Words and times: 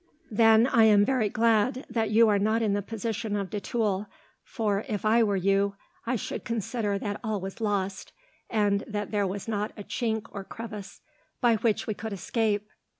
"Then 0.31 0.65
I 0.65 0.85
am 0.85 1.05
very 1.05 1.29
glad 1.29 1.85
that 1.87 2.09
you 2.09 2.27
are 2.27 2.39
not 2.39 2.63
in 2.63 2.73
the 2.73 2.81
position 2.81 3.35
of 3.35 3.51
de 3.51 3.59
Tulle, 3.59 4.07
for, 4.43 4.83
if 4.87 5.03
you 5.03 5.27
were, 5.67 5.73
I 6.07 6.15
should 6.15 6.43
consider 6.43 6.97
that 6.97 7.19
all 7.23 7.39
was 7.39 7.61
lost, 7.61 8.11
and 8.49 8.83
that 8.87 9.11
there 9.11 9.27
was 9.27 9.47
not 9.47 9.73
a 9.77 9.83
chink 9.83 10.23
or 10.31 10.43
crevice 10.43 11.01
by 11.39 11.57
which 11.57 11.85
we 11.85 11.93
could 11.93 12.13
escape. 12.13 12.67